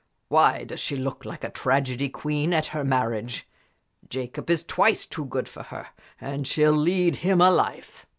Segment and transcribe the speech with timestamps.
[0.29, 3.47] Why does she look like a tragedy queen at her marriage?
[4.09, 5.89] Jacob is twice too good for her,
[6.19, 8.07] and she'll lead him a life.